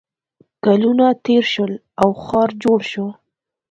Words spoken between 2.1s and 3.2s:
ښار جوړ شو